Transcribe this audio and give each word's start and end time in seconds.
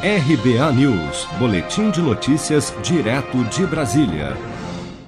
RBA 0.00 0.72
News, 0.74 1.26
Boletim 1.40 1.90
de 1.90 2.00
Notícias, 2.00 2.72
direto 2.84 3.42
de 3.46 3.66
Brasília. 3.66 4.36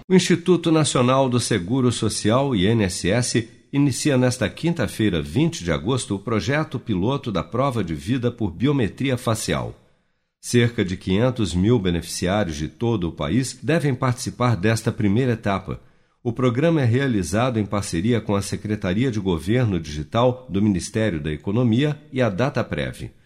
O 0.09 0.13
Instituto 0.13 0.73
Nacional 0.73 1.29
do 1.29 1.39
Seguro 1.39 1.93
Social, 1.93 2.57
INSS, 2.57 3.47
inicia 3.73 4.19
nesta 4.19 4.51
quinta-feira, 4.51 5.23
20 5.23 5.63
de 5.63 5.71
agosto, 5.71 6.17
o 6.17 6.19
projeto 6.19 6.77
piloto 6.77 7.31
da 7.31 7.45
prova 7.45 7.85
de 7.85 7.95
vida 7.95 8.33
por 8.33 8.51
biometria 8.51 9.17
facial. 9.17 9.77
Cerca 10.41 10.85
de 10.85 10.97
500 10.97 11.55
mil 11.55 11.79
beneficiários 11.79 12.57
de 12.57 12.67
todo 12.67 13.11
o 13.11 13.13
país 13.13 13.57
devem 13.63 13.95
participar 13.95 14.57
desta 14.57 14.91
primeira 14.91 15.35
etapa. 15.35 15.81
O 16.21 16.33
programa 16.33 16.83
é 16.83 16.85
realizado 16.85 17.61
em 17.61 17.65
parceria 17.65 18.21
com 18.21 18.35
a 18.35 18.43
Secretaria 18.43 19.13
de 19.13 19.21
Governo 19.21 19.79
Digital 19.79 20.49
do 20.51 20.61
Ministério 20.61 21.21
da 21.21 21.31
Economia 21.31 21.97
e 22.13 22.21
a 22.21 22.29
DataPrev. 22.29 23.20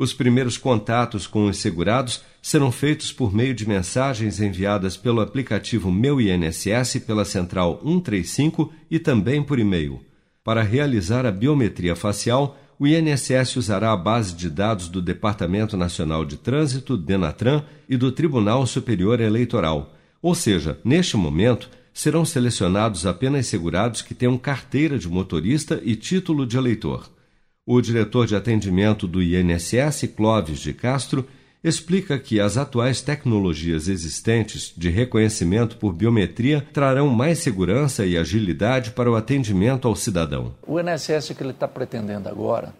Os 0.00 0.14
primeiros 0.14 0.56
contatos 0.56 1.26
com 1.26 1.44
os 1.44 1.58
segurados 1.58 2.22
serão 2.40 2.72
feitos 2.72 3.12
por 3.12 3.34
meio 3.34 3.52
de 3.52 3.68
mensagens 3.68 4.40
enviadas 4.40 4.96
pelo 4.96 5.20
aplicativo 5.20 5.92
Meu 5.92 6.18
INSS 6.18 7.00
pela 7.06 7.22
Central 7.22 7.78
135 7.84 8.72
e 8.90 8.98
também 8.98 9.42
por 9.42 9.58
e-mail. 9.58 10.00
Para 10.42 10.62
realizar 10.62 11.26
a 11.26 11.30
biometria 11.30 11.94
facial, 11.94 12.58
o 12.78 12.86
INSS 12.86 13.56
usará 13.56 13.92
a 13.92 13.96
base 13.96 14.34
de 14.34 14.48
dados 14.48 14.88
do 14.88 15.02
Departamento 15.02 15.76
Nacional 15.76 16.24
de 16.24 16.38
Trânsito, 16.38 16.96
Denatran, 16.96 17.62
e 17.86 17.94
do 17.94 18.10
Tribunal 18.10 18.66
Superior 18.66 19.20
Eleitoral. 19.20 19.94
Ou 20.22 20.34
seja, 20.34 20.80
neste 20.82 21.18
momento, 21.18 21.68
serão 21.92 22.24
selecionados 22.24 23.04
apenas 23.04 23.48
segurados 23.48 24.00
que 24.00 24.14
tenham 24.14 24.38
carteira 24.38 24.98
de 24.98 25.10
motorista 25.10 25.78
e 25.84 25.94
título 25.94 26.46
de 26.46 26.56
eleitor. 26.56 27.19
O 27.66 27.80
diretor 27.80 28.26
de 28.26 28.34
atendimento 28.34 29.06
do 29.06 29.22
INSS, 29.22 30.06
Clóvis 30.16 30.60
de 30.60 30.72
Castro, 30.72 31.26
explica 31.62 32.18
que 32.18 32.40
as 32.40 32.56
atuais 32.56 33.02
tecnologias 33.02 33.86
existentes 33.86 34.72
de 34.74 34.88
reconhecimento 34.88 35.76
por 35.76 35.92
biometria 35.92 36.66
trarão 36.72 37.08
mais 37.08 37.38
segurança 37.40 38.06
e 38.06 38.16
agilidade 38.16 38.92
para 38.92 39.10
o 39.10 39.14
atendimento 39.14 39.86
ao 39.86 39.94
cidadão. 39.94 40.54
O 40.66 40.80
INSS 40.80 41.34
que 41.36 41.42
ele 41.42 41.50
está 41.50 41.68
pretendendo 41.68 42.28
agora 42.28 42.74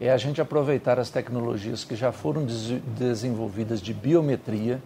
é 0.00 0.10
a 0.10 0.16
gente 0.16 0.40
aproveitar 0.40 0.98
as 0.98 1.10
tecnologias 1.10 1.84
que 1.84 1.94
já 1.94 2.10
foram 2.10 2.44
desenvolvidas 2.98 3.80
de 3.80 3.94
biometria, 3.94 4.82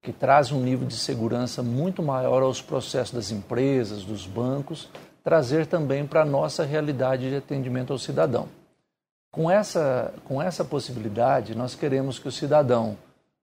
que 0.00 0.12
trazem 0.12 0.56
um 0.56 0.62
nível 0.62 0.86
de 0.86 0.96
segurança 0.96 1.62
muito 1.62 2.02
maior 2.02 2.42
aos 2.42 2.62
processos 2.62 3.12
das 3.12 3.32
empresas, 3.32 4.04
dos 4.04 4.26
bancos, 4.26 4.88
trazer 5.24 5.66
também 5.66 6.06
para 6.06 6.22
a 6.22 6.24
nossa 6.24 6.64
realidade 6.64 7.28
de 7.28 7.36
atendimento 7.36 7.92
ao 7.92 7.98
cidadão. 7.98 8.48
Com 9.32 9.50
essa, 9.50 10.12
com 10.26 10.42
essa 10.42 10.62
possibilidade, 10.62 11.54
nós 11.54 11.74
queremos 11.74 12.18
que 12.18 12.28
o 12.28 12.32
cidadão, 12.32 12.98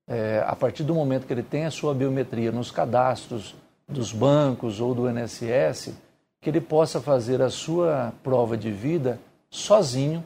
é, 0.07 0.43
a 0.45 0.55
partir 0.55 0.83
do 0.83 0.93
momento 0.93 1.25
que 1.25 1.33
ele 1.33 1.41
tem 1.41 1.65
a 1.65 1.71
sua 1.71 1.95
biometria 1.95 2.51
nos 2.51 2.69
cadastros 2.69 3.55
dos 3.87 4.13
bancos 4.13 4.79
ou 4.79 4.93
do 4.93 5.09
INSS, 5.09 5.95
que 6.39 6.47
ele 6.51 6.61
possa 6.61 7.01
fazer 7.01 7.41
a 7.41 7.49
sua 7.49 8.13
prova 8.21 8.55
de 8.55 8.71
vida 8.71 9.19
sozinho, 9.49 10.23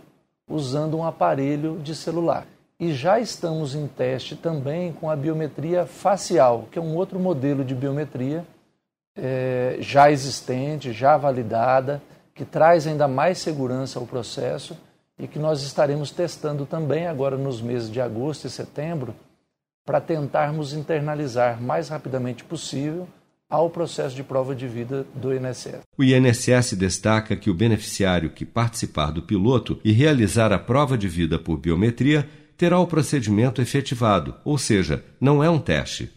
usando 0.49 0.97
um 0.97 1.05
aparelho 1.05 1.79
de 1.81 1.95
celular. 1.95 2.45
E 2.77 2.91
já 2.91 3.17
estamos 3.17 3.73
em 3.73 3.87
teste 3.87 4.35
também 4.35 4.91
com 4.91 5.09
a 5.09 5.15
biometria 5.15 5.85
facial, 5.85 6.67
que 6.69 6.77
é 6.77 6.81
um 6.81 6.93
outro 6.93 7.17
modelo 7.17 7.63
de 7.63 7.73
biometria 7.73 8.45
é, 9.15 9.77
já 9.79 10.11
existente, 10.11 10.91
já 10.91 11.15
validada, 11.15 12.01
que 12.35 12.43
traz 12.43 12.85
ainda 12.85 13.07
mais 13.07 13.37
segurança 13.37 13.97
ao 13.97 14.05
processo 14.05 14.75
e 15.23 15.27
que 15.27 15.39
nós 15.39 15.63
estaremos 15.63 16.11
testando 16.11 16.65
também 16.65 17.07
agora 17.07 17.37
nos 17.37 17.61
meses 17.61 17.89
de 17.89 18.01
agosto 18.01 18.45
e 18.45 18.49
setembro 18.49 19.15
para 19.85 20.01
tentarmos 20.01 20.73
internalizar 20.73 21.61
mais 21.61 21.87
rapidamente 21.87 22.43
possível 22.43 23.07
ao 23.49 23.69
processo 23.69 24.17
de 24.17 24.23
prova 24.23 24.53
de 24.53 24.67
vida 24.67 25.07
do 25.15 25.33
INSS. 25.33 25.79
O 25.97 26.03
INSS 26.03 26.73
destaca 26.73 27.37
que 27.37 27.49
o 27.49 27.53
beneficiário 27.53 28.31
que 28.31 28.45
participar 28.45 29.11
do 29.11 29.21
piloto 29.21 29.79
e 29.81 29.93
realizar 29.93 30.51
a 30.51 30.59
prova 30.59 30.97
de 30.97 31.07
vida 31.07 31.39
por 31.39 31.57
biometria 31.57 32.27
terá 32.57 32.77
o 32.77 32.87
procedimento 32.87 33.61
efetivado, 33.61 34.35
ou 34.43 34.57
seja, 34.57 35.05
não 35.21 35.41
é 35.41 35.49
um 35.49 35.59
teste. 35.59 36.11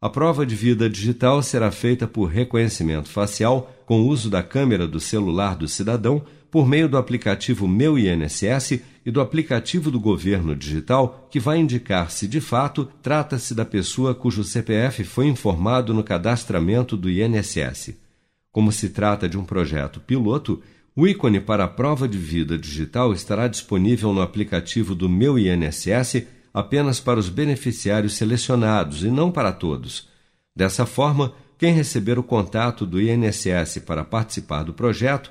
A 0.00 0.08
prova 0.08 0.46
de 0.46 0.54
vida 0.54 0.88
digital 0.88 1.42
será 1.42 1.72
feita 1.72 2.06
por 2.06 2.26
reconhecimento 2.26 3.08
facial 3.08 3.72
com 3.86 4.02
uso 4.02 4.30
da 4.30 4.42
câmera 4.42 4.86
do 4.86 5.00
celular 5.00 5.56
do 5.56 5.66
cidadão 5.66 6.22
por 6.52 6.68
meio 6.68 6.86
do 6.86 6.98
aplicativo 6.98 7.66
Meu 7.66 7.98
INSS 7.98 8.82
e 9.06 9.10
do 9.10 9.22
aplicativo 9.22 9.90
do 9.90 9.98
governo 9.98 10.54
digital, 10.54 11.26
que 11.30 11.40
vai 11.40 11.56
indicar 11.56 12.10
se 12.10 12.28
de 12.28 12.42
fato 12.42 12.86
trata-se 13.00 13.54
da 13.54 13.64
pessoa 13.64 14.14
cujo 14.14 14.44
CPF 14.44 15.02
foi 15.02 15.28
informado 15.28 15.94
no 15.94 16.04
cadastramento 16.04 16.94
do 16.94 17.08
INSS. 17.08 17.94
Como 18.52 18.70
se 18.70 18.90
trata 18.90 19.26
de 19.26 19.38
um 19.38 19.46
projeto 19.46 19.98
piloto, 19.98 20.60
o 20.94 21.08
ícone 21.08 21.40
para 21.40 21.64
a 21.64 21.68
prova 21.68 22.06
de 22.06 22.18
vida 22.18 22.58
digital 22.58 23.14
estará 23.14 23.48
disponível 23.48 24.12
no 24.12 24.20
aplicativo 24.20 24.94
do 24.94 25.08
Meu 25.08 25.38
INSS 25.38 26.26
apenas 26.52 27.00
para 27.00 27.18
os 27.18 27.30
beneficiários 27.30 28.12
selecionados 28.12 29.02
e 29.02 29.08
não 29.08 29.32
para 29.32 29.52
todos. 29.52 30.06
Dessa 30.54 30.84
forma, 30.84 31.32
quem 31.56 31.72
receber 31.72 32.18
o 32.18 32.22
contato 32.22 32.84
do 32.84 33.00
INSS 33.00 33.78
para 33.86 34.04
participar 34.04 34.64
do 34.64 34.74
projeto 34.74 35.30